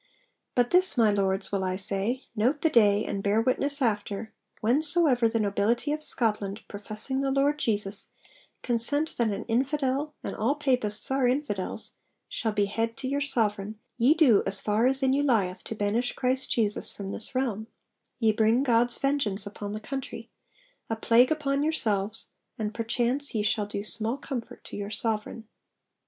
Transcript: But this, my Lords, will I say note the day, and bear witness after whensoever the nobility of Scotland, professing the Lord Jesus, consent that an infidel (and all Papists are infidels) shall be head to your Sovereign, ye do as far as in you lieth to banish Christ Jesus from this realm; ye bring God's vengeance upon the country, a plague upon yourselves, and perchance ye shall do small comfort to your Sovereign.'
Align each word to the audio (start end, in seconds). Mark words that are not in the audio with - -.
But 0.55 0.71
this, 0.71 0.97
my 0.97 1.11
Lords, 1.11 1.51
will 1.51 1.63
I 1.63 1.75
say 1.75 2.23
note 2.35 2.61
the 2.61 2.71
day, 2.71 3.05
and 3.05 3.21
bear 3.21 3.39
witness 3.39 3.83
after 3.83 4.33
whensoever 4.61 5.29
the 5.29 5.39
nobility 5.39 5.91
of 5.91 6.01
Scotland, 6.01 6.61
professing 6.67 7.21
the 7.21 7.29
Lord 7.29 7.59
Jesus, 7.59 8.09
consent 8.63 9.15
that 9.17 9.29
an 9.29 9.43
infidel 9.45 10.15
(and 10.23 10.35
all 10.35 10.55
Papists 10.55 11.11
are 11.11 11.27
infidels) 11.27 11.97
shall 12.27 12.51
be 12.51 12.65
head 12.65 12.97
to 12.97 13.07
your 13.07 13.21
Sovereign, 13.21 13.77
ye 13.99 14.15
do 14.15 14.41
as 14.47 14.59
far 14.59 14.87
as 14.87 15.03
in 15.03 15.13
you 15.13 15.21
lieth 15.21 15.63
to 15.65 15.75
banish 15.75 16.13
Christ 16.13 16.49
Jesus 16.51 16.91
from 16.91 17.11
this 17.11 17.35
realm; 17.35 17.67
ye 18.17 18.31
bring 18.31 18.63
God's 18.63 18.97
vengeance 18.97 19.45
upon 19.45 19.73
the 19.73 19.79
country, 19.79 20.31
a 20.89 20.95
plague 20.95 21.31
upon 21.31 21.61
yourselves, 21.61 22.29
and 22.57 22.73
perchance 22.73 23.35
ye 23.35 23.43
shall 23.43 23.67
do 23.67 23.83
small 23.83 24.17
comfort 24.17 24.63
to 24.63 24.75
your 24.77 24.89
Sovereign.' 24.89 25.47